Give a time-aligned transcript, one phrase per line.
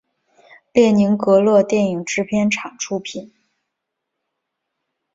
[0.73, 3.31] 列宁格勒电影制片厂出品。